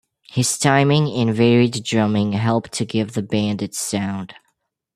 His 0.31 0.57
timing 0.57 1.09
and 1.09 1.31
varied 1.31 1.83
drumming 1.83 2.31
help 2.31 2.69
to 2.69 2.85
give 2.85 3.13
the 3.13 3.21
band 3.21 3.61
its 3.61 3.77
sound. 3.77 4.33